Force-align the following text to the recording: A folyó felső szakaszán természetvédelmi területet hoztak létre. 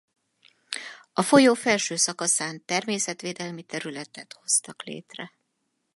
A 1.13 1.21
folyó 1.21 1.53
felső 1.53 1.95
szakaszán 1.95 2.65
természetvédelmi 2.65 3.63
területet 3.63 4.33
hoztak 4.33 4.83
létre. 4.83 5.31